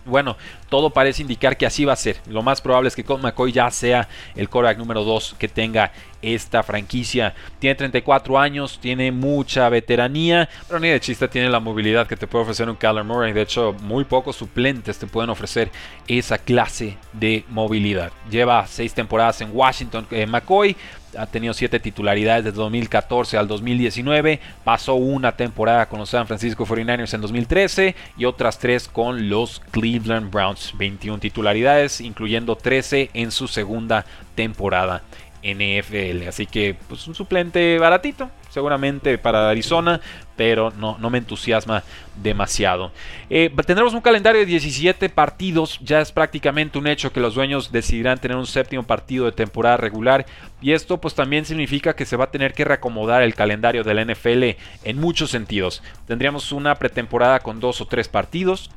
Bueno, 0.05 0.37
todo 0.69 0.91
parece 0.91 1.23
indicar 1.23 1.57
que 1.57 1.67
así 1.67 1.85
va 1.85 1.93
a 1.93 1.97
ser. 1.97 2.17
Lo 2.27 2.43
más 2.43 2.61
probable 2.61 2.89
es 2.89 2.97
que 2.97 3.05
Colt 3.05 3.23
McCoy 3.23 3.53
ya 3.53 3.71
sea 3.71 4.09
el 4.35 4.49
quarterback 4.49 4.79
número 4.79 5.05
2 5.05 5.37
que 5.39 5.49
tenga 5.49 5.93
esta 6.23 6.63
franquicia. 6.63 7.35
Tiene 7.59 7.75
34 7.75 8.39
años, 8.39 8.79
tiene 8.81 9.13
mucha 9.13 9.69
veteranía, 9.69 10.49
pero 10.67 10.81
ni 10.81 10.89
de 10.89 11.01
chiste 11.01 11.29
tiene 11.29 11.51
la 11.51 11.61
movilidad 11.61 12.07
que 12.07 12.17
te 12.17 12.27
puede 12.27 12.45
ofrecer 12.45 12.69
un 12.69 12.77
Kyler 12.77 13.05
Murray. 13.05 13.33
De 13.33 13.43
hecho, 13.43 13.75
muy 13.83 14.05
pocos 14.05 14.37
suplentes 14.37 14.99
te 14.99 15.07
pueden 15.07 15.31
ofrecer 15.31 15.71
esa 16.07 16.39
clase 16.39 16.97
de 17.13 17.45
movilidad. 17.49 18.13
Lleva 18.31 18.67
6 18.67 18.95
temporadas 18.95 19.41
en 19.41 19.51
Washington 19.53 20.07
eh, 20.11 20.27
McCoy, 20.27 20.77
ha 21.17 21.27
tenido 21.27 21.55
7 21.55 21.79
titularidades 21.81 22.45
desde 22.45 22.57
2014 22.57 23.37
al 23.37 23.49
2019. 23.49 24.41
Pasó 24.65 24.95
una 24.95 25.33
temporada 25.33 25.87
con 25.89 25.99
los 25.99 26.11
San 26.11 26.27
Francisco 26.27 26.67
49ers 26.67 27.15
en 27.15 27.21
2013 27.21 27.95
y 28.17 28.25
otras 28.25 28.59
3 28.59 28.89
con 28.89 29.29
los 29.29 29.61
Cleveland 29.71 30.31
Browns. 30.31 30.73
21 30.77 31.19
titularidades, 31.19 32.01
incluyendo 32.01 32.57
13 32.57 33.11
en 33.15 33.31
su 33.31 33.49
segunda 33.49 34.05
temporada 34.35 35.03
NFL. 35.43 36.29
Así 36.29 36.47
que, 36.47 36.77
pues 36.89 37.07
un 37.07 37.15
suplente 37.15 37.79
baratito, 37.79 38.31
seguramente 38.49 39.19
para 39.19 39.49
Arizona, 39.49 40.01
pero 40.37 40.73
no, 40.79 40.99
no 40.99 41.11
me 41.11 41.19
entusiasma 41.19 41.83
demasiado. 42.21 42.93
Eh, 43.31 43.51
tendremos 43.67 43.95
un 43.95 44.01
calendario 44.01 44.41
de 44.41 44.47
17 44.47 45.09
partidos, 45.09 45.79
ya 45.81 46.01
es 46.01 46.13
prácticamente 46.13 46.79
un 46.79 46.87
hecho 46.87 47.13
que 47.13 47.21
los 47.21 47.35
dueños 47.35 47.73
decidirán 47.73 48.19
tener 48.19 48.37
un 48.37 48.47
séptimo 48.47 48.83
partido 48.83 49.25
de 49.25 49.33
temporada 49.33 49.77
regular 49.77 50.27
y 50.61 50.73
esto 50.73 51.01
pues 51.01 51.15
también 51.15 51.45
significa 51.45 51.95
que 51.95 52.07
se 52.07 52.17
va 52.17 52.25
a 52.25 52.31
tener 52.31 52.53
que 52.55 52.65
reacomodar 52.65 53.23
el 53.23 53.35
calendario 53.35 53.85
de 53.85 53.95
la 53.95 54.05
NFL 54.05 54.43
en 54.85 54.99
muchos 54.99 55.31
sentidos. 55.31 55.83
Tendríamos 56.07 56.53
una 56.53 56.75
pretemporada 56.77 57.41
con 57.41 57.61
dos 57.61 57.81
o 57.81 57.87
tres 57.87 58.09
partidos, 58.09 58.71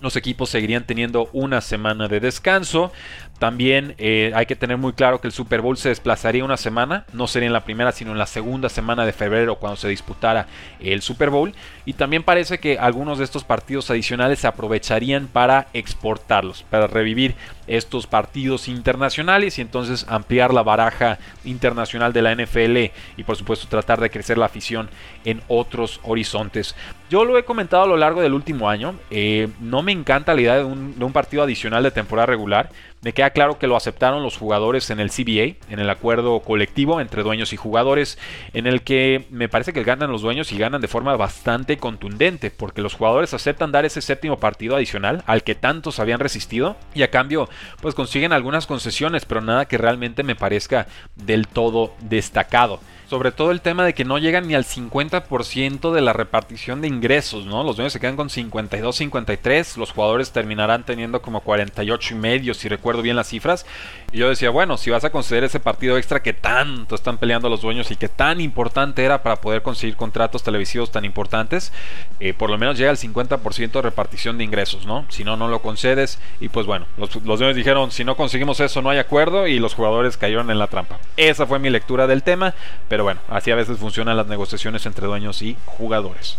los 0.00 0.16
equipos 0.16 0.50
seguirían 0.50 0.84
teniendo 0.84 1.28
una 1.32 1.60
semana 1.60 2.08
de 2.08 2.20
descanso. 2.20 2.92
También 3.38 3.94
eh, 3.98 4.32
hay 4.34 4.46
que 4.46 4.56
tener 4.56 4.78
muy 4.78 4.92
claro 4.94 5.20
que 5.20 5.28
el 5.28 5.32
Super 5.32 5.60
Bowl 5.60 5.76
se 5.76 5.90
desplazaría 5.90 6.44
una 6.44 6.56
semana, 6.56 7.04
no 7.12 7.28
sería 7.28 7.46
en 7.46 7.52
la 7.52 7.64
primera, 7.64 7.92
sino 7.92 8.10
en 8.10 8.18
la 8.18 8.26
segunda 8.26 8.68
semana 8.68 9.06
de 9.06 9.12
febrero 9.12 9.56
cuando 9.56 9.76
se 9.76 9.88
disputara 9.88 10.46
el 10.80 11.02
Super 11.02 11.30
Bowl. 11.30 11.54
Y 11.84 11.92
también 11.92 12.24
parece 12.24 12.58
que 12.58 12.78
algunos 12.78 13.18
de 13.18 13.24
estos 13.24 13.44
partidos 13.44 13.90
adicionales 13.90 14.40
se 14.40 14.48
aprovecharían 14.48 15.28
para 15.28 15.68
exportarlos, 15.72 16.64
para 16.68 16.88
revivir 16.88 17.36
estos 17.68 18.06
partidos 18.06 18.68
internacionales 18.68 19.58
y 19.58 19.62
entonces 19.62 20.06
ampliar 20.08 20.52
la 20.52 20.62
baraja 20.62 21.18
internacional 21.44 22.12
de 22.12 22.22
la 22.22 22.34
NFL 22.34 22.92
y 23.16 23.24
por 23.24 23.36
supuesto 23.36 23.68
tratar 23.68 24.00
de 24.00 24.10
crecer 24.10 24.38
la 24.38 24.46
afición 24.46 24.88
en 25.24 25.42
otros 25.48 26.00
horizontes. 26.02 26.74
Yo 27.10 27.24
lo 27.24 27.38
he 27.38 27.44
comentado 27.44 27.84
a 27.84 27.86
lo 27.86 27.96
largo 27.96 28.20
del 28.20 28.34
último 28.34 28.68
año, 28.68 28.94
eh, 29.10 29.48
no 29.60 29.82
me 29.82 29.92
encanta 29.92 30.34
la 30.34 30.40
idea 30.40 30.56
de 30.56 30.64
un 30.64 31.12
partido 31.12 31.42
adicional 31.42 31.82
de 31.82 31.90
temporada 31.90 32.26
regular. 32.26 32.70
Me 33.00 33.12
queda 33.12 33.30
claro 33.30 33.58
que 33.58 33.68
lo 33.68 33.76
aceptaron 33.76 34.24
los 34.24 34.36
jugadores 34.36 34.90
en 34.90 34.98
el 34.98 35.10
CBA, 35.10 35.56
en 35.72 35.78
el 35.78 35.88
acuerdo 35.88 36.40
colectivo 36.40 37.00
entre 37.00 37.22
dueños 37.22 37.52
y 37.52 37.56
jugadores, 37.56 38.18
en 38.54 38.66
el 38.66 38.82
que 38.82 39.26
me 39.30 39.48
parece 39.48 39.72
que 39.72 39.84
ganan 39.84 40.10
los 40.10 40.22
dueños 40.22 40.50
y 40.50 40.58
ganan 40.58 40.80
de 40.80 40.88
forma 40.88 41.16
bastante 41.16 41.76
contundente, 41.76 42.50
porque 42.50 42.82
los 42.82 42.94
jugadores 42.94 43.34
aceptan 43.34 43.70
dar 43.70 43.84
ese 43.84 44.02
séptimo 44.02 44.38
partido 44.38 44.74
adicional 44.74 45.22
al 45.26 45.44
que 45.44 45.54
tantos 45.54 46.00
habían 46.00 46.18
resistido 46.18 46.76
y 46.92 47.02
a 47.02 47.10
cambio 47.10 47.48
pues 47.80 47.94
consiguen 47.94 48.32
algunas 48.32 48.66
concesiones, 48.66 49.24
pero 49.24 49.42
nada 49.42 49.66
que 49.66 49.78
realmente 49.78 50.24
me 50.24 50.34
parezca 50.34 50.88
del 51.14 51.46
todo 51.46 51.94
destacado. 52.00 52.80
Sobre 53.08 53.32
todo 53.32 53.52
el 53.52 53.62
tema 53.62 53.86
de 53.86 53.94
que 53.94 54.04
no 54.04 54.18
llegan 54.18 54.46
ni 54.46 54.54
al 54.54 54.66
50% 54.66 55.92
de 55.92 56.00
la 56.02 56.12
repartición 56.12 56.82
de 56.82 56.88
ingresos, 56.88 57.46
¿no? 57.46 57.64
Los 57.64 57.76
dueños 57.76 57.94
se 57.94 58.00
quedan 58.00 58.16
con 58.16 58.28
52, 58.28 58.94
53, 58.96 59.78
los 59.78 59.92
jugadores 59.92 60.30
terminarán 60.30 60.84
teniendo 60.84 61.22
como 61.22 61.40
48 61.40 62.14
y 62.14 62.18
medio, 62.18 62.52
si 62.52 62.68
recuerdo 62.68 63.00
bien 63.00 63.16
las 63.16 63.28
cifras. 63.28 63.64
Y 64.12 64.18
yo 64.18 64.28
decía, 64.28 64.50
bueno, 64.50 64.76
si 64.76 64.90
vas 64.90 65.04
a 65.04 65.10
conceder 65.10 65.44
ese 65.44 65.58
partido 65.58 65.96
extra 65.96 66.20
que 66.20 66.34
tanto 66.34 66.94
están 66.94 67.16
peleando 67.16 67.48
los 67.48 67.62
dueños 67.62 67.90
y 67.90 67.96
que 67.96 68.10
tan 68.10 68.42
importante 68.42 69.02
era 69.02 69.22
para 69.22 69.36
poder 69.36 69.62
conseguir 69.62 69.96
contratos 69.96 70.42
televisivos 70.42 70.90
tan 70.90 71.06
importantes, 71.06 71.72
eh, 72.20 72.34
por 72.34 72.50
lo 72.50 72.58
menos 72.58 72.76
llega 72.76 72.90
al 72.90 72.98
50% 72.98 73.72
de 73.72 73.82
repartición 73.82 74.36
de 74.36 74.44
ingresos, 74.44 74.84
¿no? 74.84 75.06
Si 75.08 75.24
no, 75.24 75.38
no 75.38 75.48
lo 75.48 75.62
concedes. 75.62 76.20
Y 76.40 76.50
pues 76.50 76.66
bueno, 76.66 76.84
los, 76.98 77.16
los 77.24 77.38
dueños 77.38 77.56
dijeron, 77.56 77.90
si 77.90 78.04
no 78.04 78.16
conseguimos 78.16 78.60
eso, 78.60 78.82
no 78.82 78.90
hay 78.90 78.98
acuerdo. 78.98 79.46
Y 79.46 79.58
los 79.60 79.72
jugadores 79.72 80.18
cayeron 80.18 80.50
en 80.50 80.58
la 80.58 80.66
trampa. 80.66 80.98
Esa 81.16 81.46
fue 81.46 81.58
mi 81.58 81.70
lectura 81.70 82.06
del 82.06 82.22
tema. 82.22 82.52
Pero 82.97 82.97
pero 82.98 83.04
bueno, 83.04 83.20
así 83.28 83.52
a 83.52 83.54
veces 83.54 83.78
funcionan 83.78 84.16
las 84.16 84.26
negociaciones 84.26 84.84
entre 84.84 85.06
dueños 85.06 85.40
y 85.40 85.56
jugadores. 85.66 86.36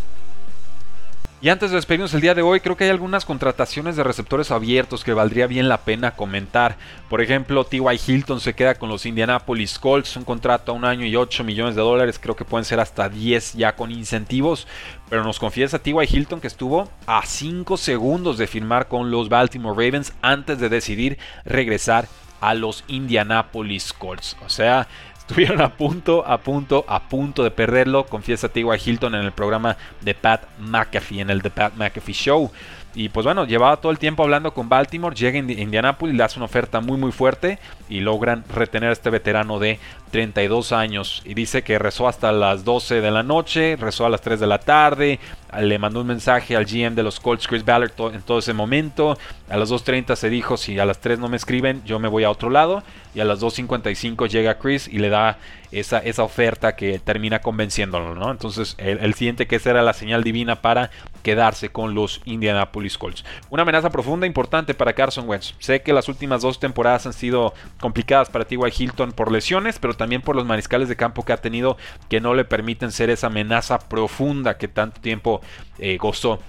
Y 1.42 1.48
antes 1.48 1.70
de 1.72 1.78
despedirnos 1.78 2.14
el 2.14 2.20
día 2.20 2.36
de 2.36 2.42
hoy, 2.42 2.60
creo 2.60 2.76
que 2.76 2.84
hay 2.84 2.90
algunas 2.90 3.24
contrataciones 3.24 3.96
de 3.96 4.04
receptores 4.04 4.52
abiertos 4.52 5.06
que 5.06 5.14
valdría 5.14 5.48
bien 5.48 5.70
la 5.70 5.78
pena 5.78 6.18
comentar. 6.18 6.76
Por 7.10 7.22
ejemplo, 7.22 7.64
T.Y. 7.64 7.98
Hilton 8.06 8.42
se 8.42 8.56
queda 8.56 8.76
con 8.76 8.90
los 8.90 9.06
Indianapolis 9.06 9.80
Colts, 9.80 10.18
un 10.18 10.26
contrato 10.26 10.74
a 10.74 10.76
un 10.76 10.84
año 10.84 11.06
y 11.06 11.16
8 11.16 11.46
millones 11.46 11.76
de 11.76 11.82
dólares, 11.82 12.20
creo 12.22 12.36
que 12.36 12.44
pueden 12.44 12.66
ser 12.66 12.82
hasta 12.82 13.08
10 13.08 13.54
ya 13.54 13.78
con 13.78 13.90
incentivos. 13.90 14.68
Pero 15.10 15.24
nos 15.24 15.40
confiesa 15.40 15.80
T.Y. 15.80 15.96
Hilton 16.10 16.42
que 16.42 16.48
estuvo 16.48 16.92
a 17.08 17.26
5 17.26 17.78
segundos 17.78 18.38
de 18.38 18.48
firmar 18.48 18.90
con 18.90 19.12
los 19.12 19.30
Baltimore 19.30 19.82
Ravens 19.82 20.12
antes 20.22 20.60
de 20.60 20.68
decidir 20.68 21.20
regresar 21.46 22.10
a 22.42 22.54
los 22.54 22.84
Indianapolis 22.88 23.94
Colts. 23.94 24.36
O 24.46 24.50
sea, 24.50 24.88
estuvieron 25.30 25.62
a 25.62 25.78
punto, 25.78 26.26
a 26.26 26.40
punto, 26.40 26.84
a 26.88 27.08
punto 27.08 27.44
de 27.44 27.52
perderlo. 27.52 28.08
Confiesa 28.08 28.50
T.Y. 28.50 28.66
Hilton 28.84 29.14
en 29.14 29.26
el 29.26 29.32
programa 29.32 29.78
de 30.02 30.16
Pat 30.16 30.42
McAfee, 30.58 31.22
en 31.22 31.30
el 31.30 31.44
The 31.44 31.52
Pat 31.52 31.76
McAfee 31.76 32.16
Show. 32.16 32.52
Y 32.96 33.10
pues 33.10 33.24
bueno, 33.24 33.46
llevaba 33.46 33.78
todo 33.78 33.92
el 33.92 34.00
tiempo 34.00 34.24
hablando 34.24 34.54
con 34.54 34.68
Baltimore, 34.68 35.16
llega 35.16 35.40
a 35.40 35.42
Indianapolis, 35.42 36.16
le 36.16 36.24
hace 36.24 36.40
una 36.40 36.46
oferta 36.46 36.82
muy 36.82 36.98
muy 36.98 37.12
fuerte 37.12 37.60
y 37.88 38.00
logran 38.00 38.44
retener 38.54 38.90
a 38.90 38.94
este 38.94 39.12
veterano 39.12 39.60
de 39.60 39.80
32 40.12 40.72
años. 40.72 41.22
Y 41.24 41.36
dice 41.36 41.62
que 41.62 41.78
rezó 41.78 42.08
hasta 42.08 42.32
las 42.32 42.66
12 42.66 43.02
de 43.02 43.12
la 43.12 43.22
noche, 43.22 43.76
rezó 43.76 44.06
a 44.06 44.10
las 44.10 44.22
3 44.22 44.40
de 44.40 44.48
la 44.48 44.60
tarde, 44.60 45.20
le 45.60 45.80
mandó 45.80 46.02
un 46.02 46.08
mensaje 46.08 46.56
al 46.56 46.66
GM 46.66 46.96
de 46.96 47.04
los 47.04 47.20
Colts, 47.20 47.48
Chris 47.48 47.64
Ballard, 47.64 47.92
en 48.14 48.22
todo 48.22 48.40
ese 48.40 48.54
momento. 48.54 49.18
A 49.50 49.58
las 49.58 49.72
2.30 49.72 50.16
se 50.16 50.30
dijo, 50.30 50.58
si 50.58 50.78
a 50.80 50.86
las 50.86 51.00
3 51.00 51.20
no 51.20 51.30
me 51.30 51.38
escriben, 51.38 51.84
yo 51.86 52.00
me 52.00 52.08
voy 52.08 52.24
a 52.24 52.32
otro 52.32 52.50
lado. 52.50 52.84
Y 53.16 53.20
a 53.20 53.26
las 53.26 53.40
2.55 53.40 54.28
llega 54.30 54.60
Chris 54.60 54.88
y 54.88 55.00
le 55.00 55.10
da 55.10 55.38
esa, 55.72 56.00
esa 56.00 56.24
oferta 56.24 56.76
que 56.76 57.00
termina 57.00 57.40
convenciéndolo, 57.40 58.16
¿no? 58.16 58.32
Entonces 58.32 58.76
él, 58.78 59.14
siente 59.14 59.48
que 59.48 59.58
esa 59.58 59.72
era 59.72 59.84
la 59.84 59.94
señal 59.94 60.24
divina 60.24 60.62
para 60.62 60.90
quedarse 61.24 61.70
con 61.70 61.94
los 61.94 62.22
Indianapolis 62.26 62.98
Colts. 62.98 63.24
Una 63.50 63.64
amenaza 63.64 63.90
profunda 63.90 64.26
importante 64.26 64.74
para 64.74 64.94
Carson 64.94 65.28
Wentz. 65.28 65.54
Sé 65.60 65.82
que 65.82 65.94
las 65.94 66.08
últimas 66.08 66.42
dos 66.42 66.60
temporadas 66.60 67.06
han 67.06 67.14
sido 67.14 67.54
complicadas 67.80 68.30
para 68.30 68.46
T.Y. 68.46 68.60
Hilton 68.78 69.12
por 69.12 69.32
lesiones, 69.32 69.80
pero 69.80 69.94
también 69.94 70.22
por 70.22 70.36
los 70.36 70.46
mariscales 70.46 70.90
de 70.90 70.96
campo 70.96 71.24
que 71.24 71.34
ha 71.34 71.38
tenido 71.38 71.78
que 72.10 72.22
no 72.22 72.34
le 72.34 72.46
permiten 72.46 72.92
ser 72.92 73.10
esa 73.10 73.28
amenaza 73.28 73.80
profunda 73.80 74.58
que 74.58 74.68
tanto 74.68 75.02
tiempo 75.02 75.42
eh, 75.78 75.98
gozó 75.98 76.40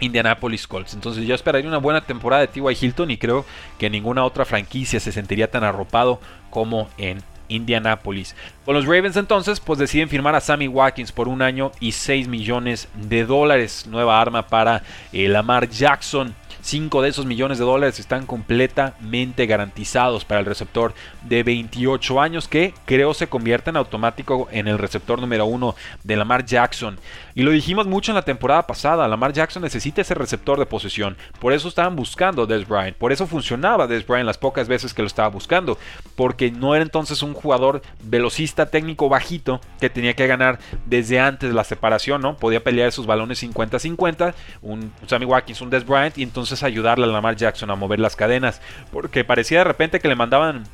Indianapolis 0.00 0.66
Colts. 0.66 0.94
Entonces 0.94 1.26
yo 1.26 1.34
esperaría 1.34 1.68
una 1.68 1.78
buena 1.78 2.02
temporada 2.02 2.42
de 2.42 2.48
T.Y. 2.48 2.76
Hilton 2.80 3.10
y 3.10 3.18
creo 3.18 3.44
que 3.78 3.90
ninguna 3.90 4.24
otra 4.24 4.44
franquicia 4.44 5.00
se 5.00 5.12
sentiría 5.12 5.50
tan 5.50 5.64
arropado 5.64 6.20
como 6.50 6.88
en 6.98 7.22
Indianapolis. 7.50 8.34
Con 8.64 8.74
los 8.74 8.86
Ravens 8.86 9.16
entonces, 9.16 9.60
pues 9.60 9.78
deciden 9.78 10.08
firmar 10.08 10.34
a 10.34 10.40
Sammy 10.40 10.68
Watkins 10.68 11.12
por 11.12 11.28
un 11.28 11.42
año 11.42 11.72
y 11.80 11.92
6 11.92 12.28
millones 12.28 12.88
de 12.94 13.26
dólares. 13.26 13.86
Nueva 13.86 14.20
arma 14.20 14.46
para 14.46 14.82
eh, 15.12 15.28
Lamar 15.28 15.68
Jackson. 15.68 16.34
5 16.60 17.02
de 17.02 17.08
esos 17.08 17.26
millones 17.26 17.58
de 17.58 17.64
dólares 17.64 17.98
están 17.98 18.26
completamente 18.26 19.46
garantizados 19.46 20.24
para 20.24 20.40
el 20.40 20.46
receptor 20.46 20.94
de 21.22 21.42
28 21.42 22.20
años 22.20 22.48
que 22.48 22.74
creo 22.84 23.14
se 23.14 23.28
convierte 23.28 23.70
en 23.70 23.76
automático 23.76 24.48
en 24.50 24.68
el 24.68 24.78
receptor 24.78 25.20
número 25.20 25.46
1 25.46 25.74
de 26.04 26.16
Lamar 26.16 26.44
Jackson. 26.44 26.98
Y 27.34 27.42
lo 27.42 27.52
dijimos 27.52 27.86
mucho 27.86 28.10
en 28.10 28.16
la 28.16 28.22
temporada 28.22 28.66
pasada, 28.66 29.06
Lamar 29.08 29.32
Jackson 29.32 29.62
necesita 29.62 30.00
ese 30.00 30.14
receptor 30.14 30.58
de 30.58 30.66
posesión. 30.66 31.16
Por 31.38 31.52
eso 31.52 31.68
estaban 31.68 31.96
buscando 31.96 32.46
Des 32.46 32.66
Bryant. 32.66 32.96
Por 32.96 33.12
eso 33.12 33.26
funcionaba 33.26 33.86
Des 33.86 34.06
Bryant 34.06 34.26
las 34.26 34.38
pocas 34.38 34.68
veces 34.68 34.92
que 34.92 35.02
lo 35.02 35.06
estaba 35.06 35.28
buscando. 35.28 35.78
Porque 36.16 36.50
no 36.50 36.74
era 36.74 36.82
entonces 36.82 37.22
un 37.22 37.34
jugador 37.34 37.82
velocista 38.02 38.66
técnico 38.66 39.08
bajito 39.08 39.60
que 39.80 39.90
tenía 39.90 40.14
que 40.14 40.26
ganar 40.26 40.58
desde 40.86 41.20
antes 41.20 41.50
de 41.50 41.54
la 41.54 41.64
separación, 41.64 42.20
¿no? 42.20 42.36
Podía 42.36 42.62
pelear 42.62 42.88
esos 42.88 43.06
balones 43.06 43.42
50-50. 43.42 44.34
Un 44.62 44.92
Sammy 45.06 45.24
Watkins, 45.24 45.60
un 45.60 45.70
Des 45.70 45.86
Bryant. 45.86 46.18
Y 46.18 46.22
entonces 46.22 46.49
ayudarle 46.62 47.04
a 47.04 47.08
Lamar 47.08 47.36
Jackson 47.36 47.70
a 47.70 47.74
mover 47.74 48.00
las 48.00 48.16
cadenas. 48.16 48.60
Porque 48.92 49.24
parecía 49.24 49.58
de 49.58 49.64
repente 49.64 50.00
que 50.00 50.08
le 50.08 50.16
mandaban 50.16 50.64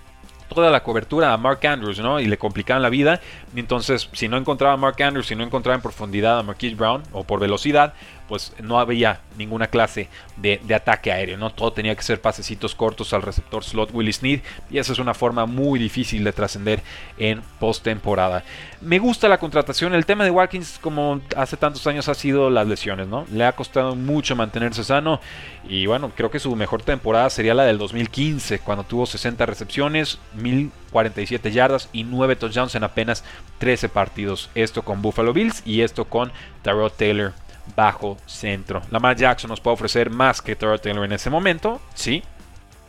toda 0.48 0.70
la 0.70 0.82
cobertura 0.82 1.32
a 1.32 1.36
Mark 1.36 1.66
Andrews, 1.66 1.98
¿no? 1.98 2.20
Y 2.20 2.26
le 2.26 2.38
complicaban 2.38 2.82
la 2.82 2.88
vida. 2.88 3.20
Entonces, 3.54 4.08
si 4.12 4.28
no 4.28 4.36
encontraba 4.36 4.74
a 4.74 4.76
Mark 4.76 5.02
Andrews, 5.02 5.26
si 5.26 5.34
no 5.34 5.44
encontraba 5.44 5.76
en 5.76 5.82
profundidad 5.82 6.38
a 6.38 6.42
Marquise 6.42 6.76
Brown 6.76 7.02
o 7.12 7.24
por 7.24 7.40
velocidad, 7.40 7.94
pues 8.28 8.52
no 8.60 8.78
había 8.78 9.20
ninguna 9.36 9.68
clase 9.68 10.08
de, 10.36 10.60
ataque 10.74 11.12
aéreo, 11.12 11.36
¿no? 11.38 11.50
Todo 11.50 11.72
tenía 11.72 11.94
que 11.94 12.02
ser 12.02 12.20
pasecitos 12.20 12.74
cortos 12.74 13.12
al 13.12 13.22
receptor 13.22 13.64
slot 13.64 13.90
Willie 13.92 14.12
Sneed 14.12 14.40
y 14.70 14.78
esa 14.78 14.92
es 14.92 14.98
una 14.98 15.14
forma 15.14 15.46
muy 15.46 15.78
difícil 15.78 16.24
de 16.24 16.32
trascender 16.32 16.82
en 17.18 17.42
postemporada. 17.58 18.44
Me 18.80 18.98
gusta 18.98 19.28
la 19.28 19.38
contratación, 19.38 19.94
el 19.94 20.06
tema 20.06 20.24
de 20.24 20.30
Watkins 20.30 20.78
como 20.80 21.20
hace 21.36 21.56
tantos 21.56 21.86
años 21.86 22.08
ha 22.08 22.14
sido 22.14 22.50
las 22.50 22.66
lesiones, 22.66 23.08
¿no? 23.08 23.26
Le 23.32 23.44
ha 23.44 23.52
costado 23.52 23.94
mucho 23.94 24.36
mantenerse 24.36 24.84
sano 24.84 25.20
y 25.68 25.86
bueno, 25.86 26.12
creo 26.14 26.30
que 26.30 26.38
su 26.38 26.54
mejor 26.56 26.82
temporada 26.82 27.30
sería 27.30 27.54
la 27.54 27.64
del 27.64 27.78
2015 27.78 28.58
cuando 28.60 28.84
tuvo 28.84 29.06
60 29.06 29.46
recepciones, 29.46 30.18
1047 30.34 31.52
yardas 31.52 31.88
y 31.92 32.04
9 32.04 32.36
touchdowns 32.36 32.74
en 32.74 32.84
apenas 32.84 33.24
13 33.58 33.88
partidos. 33.88 34.50
Esto 34.54 34.82
con 34.82 35.02
Buffalo 35.02 35.32
Bills 35.32 35.62
y 35.64 35.80
esto 35.80 36.04
con 36.04 36.32
Tyrod 36.62 36.92
Taylor 36.92 37.32
bajo 37.74 38.16
centro. 38.26 38.82
Lamar 38.90 39.16
Jackson 39.16 39.48
nos 39.48 39.60
puede 39.60 39.74
ofrecer 39.74 40.10
más 40.10 40.40
que 40.40 40.56
Trevor 40.56 40.78
Taylor 40.78 41.04
en 41.04 41.12
ese 41.12 41.30
momento, 41.30 41.80
sí. 41.94 42.22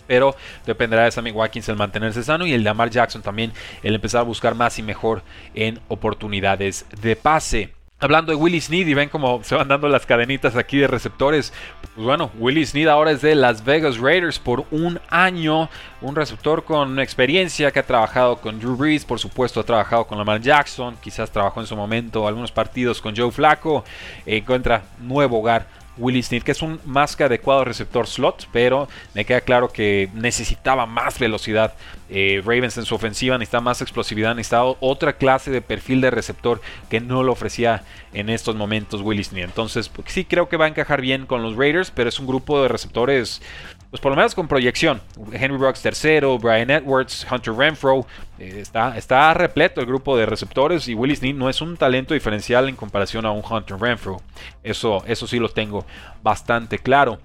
Pero 0.07 0.35
dependerá 0.65 1.03
de 1.03 1.11
Sammy 1.11 1.31
Watkins 1.31 1.67
el 1.69 1.75
mantenerse 1.75 2.23
sano 2.23 2.45
y 2.45 2.53
el 2.53 2.63
Lamar 2.63 2.89
Jackson 2.89 3.21
también 3.21 3.51
el 3.83 3.95
empezar 3.95 4.21
a 4.21 4.23
buscar 4.23 4.55
más 4.55 4.79
y 4.79 4.83
mejor 4.83 5.21
en 5.53 5.79
oportunidades 5.89 6.85
de 7.01 7.15
pase. 7.15 7.76
Hablando 7.99 8.31
de 8.31 8.35
Willie 8.35 8.61
Snead 8.61 8.85
y 8.85 8.93
ven 8.93 9.09
cómo 9.09 9.43
se 9.43 9.55
van 9.55 9.69
dando 9.69 9.87
las 9.87 10.05
cadenitas 10.05 10.55
aquí 10.55 10.77
de 10.77 10.85
receptores. 10.85 11.51
Pues 11.95 12.05
bueno, 12.05 12.29
Willie 12.37 12.63
Snead 12.63 12.89
ahora 12.89 13.09
es 13.09 13.23
de 13.23 13.33
Las 13.33 13.65
Vegas 13.65 13.97
Raiders 13.97 14.37
por 14.37 14.65
un 14.69 14.99
año. 15.09 15.67
Un 16.01 16.15
receptor 16.15 16.63
con 16.63 16.99
experiencia 16.99 17.71
que 17.71 17.79
ha 17.79 17.87
trabajado 17.87 18.37
con 18.37 18.59
Drew 18.59 18.75
Brees, 18.75 19.03
por 19.03 19.17
supuesto 19.17 19.61
ha 19.61 19.63
trabajado 19.63 20.05
con 20.05 20.19
Lamar 20.19 20.39
Jackson, 20.41 20.95
quizás 21.01 21.31
trabajó 21.31 21.59
en 21.59 21.65
su 21.65 21.75
momento 21.75 22.27
algunos 22.27 22.51
partidos 22.51 23.01
con 23.01 23.15
Joe 23.15 23.31
Flacco. 23.31 23.83
encuentra 24.27 24.83
nuevo 24.99 25.39
hogar 25.39 25.65
Willie 25.97 26.23
Snead, 26.23 26.43
que 26.43 26.51
es 26.51 26.61
un 26.61 26.79
más 26.85 27.15
que 27.15 27.23
adecuado 27.23 27.65
receptor 27.65 28.07
slot, 28.07 28.47
pero 28.51 28.87
me 29.13 29.25
queda 29.25 29.41
claro 29.41 29.69
que 29.69 30.09
necesitaba 30.13 30.85
más 30.85 31.19
velocidad. 31.19 31.73
Eh, 32.09 32.41
Ravens 32.45 32.77
en 32.77 32.85
su 32.85 32.95
ofensiva 32.95 33.37
necesitaba 33.37 33.61
más 33.61 33.81
explosividad, 33.81 34.35
necesitaba 34.35 34.75
otra 34.79 35.13
clase 35.13 35.51
de 35.51 35.61
perfil 35.61 36.01
de 36.01 36.11
receptor 36.11 36.61
que 36.89 37.01
no 37.01 37.23
lo 37.23 37.33
ofrecía 37.33 37.83
en 38.13 38.29
estos 38.29 38.55
momentos 38.55 39.01
Willie 39.01 39.23
Snead. 39.23 39.45
Entonces, 39.45 39.89
pues, 39.89 40.11
sí 40.11 40.25
creo 40.25 40.49
que 40.49 40.57
va 40.57 40.65
a 40.65 40.69
encajar 40.69 41.01
bien 41.01 41.25
con 41.25 41.43
los 41.43 41.55
Raiders, 41.55 41.91
pero 41.91 42.09
es 42.09 42.19
un 42.19 42.27
grupo 42.27 42.61
de 42.61 42.67
receptores 42.69 43.41
pues 43.89 44.01
por 44.01 44.11
lo 44.11 44.15
menos 44.15 44.35
con 44.35 44.47
proyección. 44.47 45.01
Henry 45.31 45.57
Brooks 45.57 45.81
tercero, 45.81 46.37
Brian 46.37 46.69
Edwards, 46.69 47.25
Hunter 47.29 47.53
Renfro. 47.53 48.05
Eh, 48.37 48.59
está, 48.59 48.97
está 48.97 49.33
repleto 49.33 49.79
el 49.79 49.87
grupo 49.87 50.17
de 50.17 50.25
receptores 50.25 50.87
y 50.87 50.93
Willie 50.93 51.15
Snead 51.15 51.35
no 51.35 51.49
es 51.49 51.61
un 51.61 51.77
talento 51.77 52.13
diferencial 52.13 52.67
en 52.67 52.75
comparación 52.75 53.25
a 53.25 53.31
un 53.31 53.43
Hunter 53.49 53.77
Renfro. 53.77 54.21
Eso, 54.63 55.03
eso 55.07 55.27
sí 55.27 55.39
lo 55.39 55.49
tengo 55.49 55.85
bastante 56.21 56.79
claro. 56.79 57.19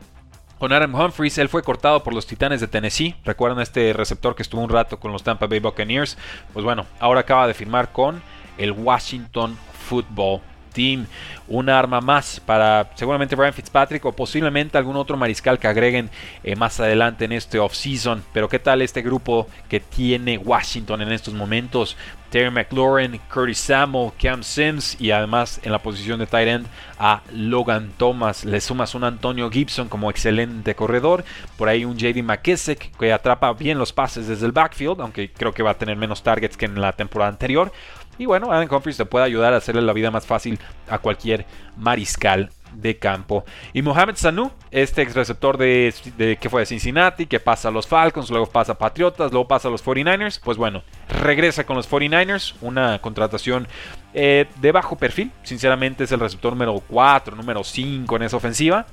con 0.58 0.72
Adam 0.72 0.94
Humphries. 0.94 1.38
Él 1.38 1.48
fue 1.48 1.64
cortado 1.64 2.04
por 2.04 2.14
los 2.14 2.26
Titanes 2.26 2.60
de 2.60 2.68
Tennessee. 2.68 3.16
Recuerdan 3.24 3.60
este 3.60 3.92
receptor 3.92 4.36
que 4.36 4.42
estuvo 4.42 4.62
un 4.62 4.70
rato 4.70 5.00
con 5.00 5.10
los 5.10 5.24
Tampa 5.24 5.48
Bay 5.48 5.58
Buccaneers. 5.58 6.16
Pues 6.52 6.64
bueno, 6.64 6.86
ahora 7.00 7.20
acaba 7.20 7.48
de 7.48 7.54
firmar 7.54 7.90
con 7.90 8.22
el 8.58 8.70
Washington 8.70 9.58
Football 9.88 10.40
Team. 10.72 11.06
Una 11.48 11.78
arma 11.78 12.00
más 12.00 12.40
para 12.40 12.90
seguramente 12.94 13.36
Brian 13.36 13.52
Fitzpatrick 13.52 14.04
o 14.04 14.12
posiblemente 14.12 14.78
algún 14.78 14.96
otro 14.96 15.16
mariscal 15.16 15.58
que 15.58 15.68
agreguen 15.68 16.10
eh, 16.42 16.56
más 16.56 16.80
adelante 16.80 17.24
en 17.24 17.32
este 17.32 17.58
offseason. 17.58 18.22
Pero 18.32 18.48
¿qué 18.48 18.58
tal 18.58 18.82
este 18.82 19.02
grupo 19.02 19.46
que 19.68 19.80
tiene 19.80 20.38
Washington 20.38 21.02
en 21.02 21.12
estos 21.12 21.34
momentos? 21.34 21.96
Terry 22.32 22.50
McLaurin, 22.50 23.20
Curtis 23.30 23.58
Samuel, 23.58 24.10
Cam 24.18 24.42
Sims 24.42 24.98
y 24.98 25.10
además 25.10 25.60
en 25.64 25.70
la 25.70 25.80
posición 25.80 26.18
de 26.18 26.26
tight 26.26 26.48
end 26.48 26.66
a 26.98 27.20
Logan 27.30 27.92
Thomas. 27.98 28.46
Le 28.46 28.58
sumas 28.62 28.94
un 28.94 29.04
Antonio 29.04 29.50
Gibson 29.50 29.90
como 29.90 30.08
excelente 30.08 30.74
corredor. 30.74 31.24
Por 31.58 31.68
ahí 31.68 31.84
un 31.84 31.98
JD 31.98 32.22
McKissick 32.22 32.96
que 32.96 33.12
atrapa 33.12 33.52
bien 33.52 33.76
los 33.76 33.92
pases 33.92 34.28
desde 34.28 34.46
el 34.46 34.52
backfield, 34.52 35.02
aunque 35.02 35.30
creo 35.30 35.52
que 35.52 35.62
va 35.62 35.72
a 35.72 35.78
tener 35.78 35.98
menos 35.98 36.22
targets 36.22 36.56
que 36.56 36.64
en 36.64 36.80
la 36.80 36.92
temporada 36.94 37.30
anterior. 37.30 37.70
Y 38.18 38.26
bueno, 38.26 38.52
Adam 38.52 38.68
Humphries 38.70 38.96
te 38.96 39.04
puede 39.04 39.24
ayudar 39.24 39.54
a 39.54 39.56
hacerle 39.56 39.82
la 39.82 39.92
vida 39.92 40.10
más 40.10 40.26
fácil 40.26 40.58
a 40.88 40.98
cualquier 40.98 41.46
mariscal 41.76 42.50
de 42.74 42.96
campo. 42.96 43.44
Y 43.72 43.82
Mohamed 43.82 44.16
Sanu, 44.16 44.50
este 44.70 45.02
ex 45.02 45.14
receptor 45.14 45.56
de, 45.58 46.38
que 46.40 46.50
fue 46.50 46.62
de 46.62 46.66
Cincinnati, 46.66 47.26
que 47.26 47.40
pasa 47.40 47.68
a 47.68 47.70
los 47.70 47.86
Falcons, 47.86 48.30
luego 48.30 48.46
pasa 48.46 48.72
a 48.72 48.78
Patriotas, 48.78 49.30
luego 49.30 49.48
pasa 49.48 49.68
a 49.68 49.70
los 49.70 49.84
49ers, 49.84 50.40
pues 50.42 50.56
bueno, 50.56 50.82
regresa 51.08 51.64
con 51.64 51.76
los 51.76 51.90
49ers, 51.90 52.54
una 52.60 53.00
contratación 53.00 53.68
eh, 54.14 54.46
de 54.60 54.72
bajo 54.72 54.96
perfil, 54.96 55.30
sinceramente 55.42 56.04
es 56.04 56.12
el 56.12 56.20
receptor 56.20 56.52
número 56.52 56.82
4, 56.88 57.36
número 57.36 57.64
5 57.64 58.16
en 58.16 58.22
esa 58.22 58.36
ofensiva. 58.36 58.86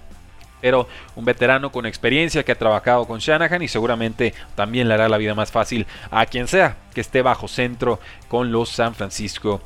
Pero 0.62 0.90
un 1.16 1.24
veterano 1.24 1.72
con 1.72 1.86
experiencia 1.86 2.44
que 2.44 2.52
ha 2.52 2.58
trabajado 2.58 3.08
con 3.08 3.20
Shanahan 3.20 3.62
y 3.62 3.70
seguramente 3.70 4.34
también 4.56 4.90
le 4.90 4.96
hará 4.96 5.08
la 5.08 5.18
vida 5.18 5.34
más 5.34 5.54
fácil 5.54 5.88
a 6.12 6.26
quien 6.26 6.50
sea 6.50 6.76
que 7.00 7.02
esté 7.02 7.22
bajo 7.22 7.48
centro 7.48 8.02
con 8.28 8.52
los 8.52 8.68
San 8.68 8.94
Francisco 8.94 9.62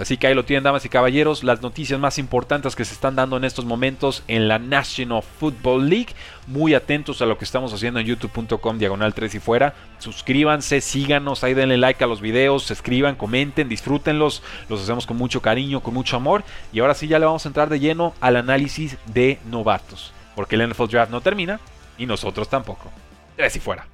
Así 0.00 0.16
que 0.16 0.26
ahí 0.26 0.34
lo 0.34 0.44
tienen, 0.44 0.64
damas 0.64 0.86
y 0.86 0.88
caballeros, 0.88 1.44
las 1.44 1.60
noticias 1.60 2.00
más 2.00 2.18
importantes 2.18 2.74
que 2.74 2.84
se 2.84 2.94
están 2.94 3.14
dando 3.14 3.36
en 3.36 3.44
estos 3.44 3.66
momentos 3.66 4.22
en 4.26 4.48
la 4.48 4.58
National 4.58 5.22
Football 5.22 5.90
League. 5.90 6.14
Muy 6.46 6.72
atentos 6.72 7.20
a 7.20 7.26
lo 7.26 7.36
que 7.36 7.44
estamos 7.44 7.72
haciendo 7.74 8.00
en 8.00 8.06
youtube.com 8.06 8.78
diagonal 8.78 9.12
3 9.12 9.34
y 9.34 9.40
fuera. 9.40 9.74
Suscríbanse, 9.98 10.80
síganos, 10.80 11.44
ahí 11.44 11.52
denle 11.52 11.76
like 11.76 12.02
a 12.02 12.06
los 12.06 12.22
videos, 12.22 12.70
escriban, 12.70 13.16
comenten, 13.16 13.68
disfrútenlos. 13.68 14.42
Los 14.70 14.82
hacemos 14.82 15.06
con 15.06 15.18
mucho 15.18 15.42
cariño, 15.42 15.80
con 15.80 15.92
mucho 15.92 16.16
amor. 16.16 16.42
Y 16.72 16.80
ahora 16.80 16.94
sí 16.94 17.06
ya 17.06 17.18
le 17.18 17.26
vamos 17.26 17.44
a 17.44 17.48
entrar 17.48 17.68
de 17.68 17.80
lleno 17.80 18.14
al 18.22 18.36
análisis 18.36 18.96
de 19.06 19.38
novatos. 19.50 20.14
Porque 20.34 20.56
el 20.56 20.66
NFL 20.70 20.86
Draft 20.86 21.12
no 21.12 21.20
termina 21.20 21.60
y 21.98 22.06
nosotros 22.06 22.48
tampoco. 22.48 22.90
3 23.36 23.56
y 23.56 23.60
fuera. 23.60 23.93